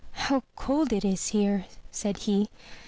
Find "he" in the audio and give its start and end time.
2.25-2.49